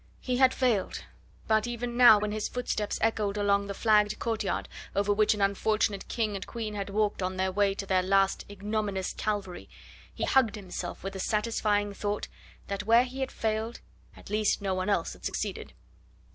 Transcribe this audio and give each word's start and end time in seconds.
He 0.19 0.37
had 0.37 0.51
failed, 0.51 1.03
but 1.47 1.67
even 1.67 1.95
now, 1.95 2.17
when 2.17 2.31
his 2.31 2.49
footsteps 2.49 2.97
echoed 3.03 3.37
along 3.37 3.67
the 3.67 3.75
flagged 3.75 4.17
courtyard, 4.17 4.67
over 4.95 5.13
which 5.13 5.35
an 5.35 5.41
unfortunate 5.41 6.07
King 6.07 6.35
and 6.35 6.43
Queen 6.47 6.73
had 6.73 6.89
walked 6.89 7.21
on 7.21 7.37
their 7.37 7.51
way 7.51 7.75
to 7.75 7.85
their 7.85 8.01
last 8.01 8.43
ignominious 8.49 9.13
Calvary, 9.13 9.69
he 10.11 10.23
hugged 10.23 10.55
himself 10.55 11.03
with 11.03 11.13
the 11.13 11.19
satisfying 11.19 11.93
thought 11.93 12.27
that 12.65 12.87
where 12.87 13.03
he 13.03 13.19
had 13.19 13.31
failed 13.31 13.79
at 14.17 14.31
least 14.31 14.59
no 14.59 14.73
one 14.73 14.89
else 14.89 15.13
had 15.13 15.23
succeeded. 15.23 15.71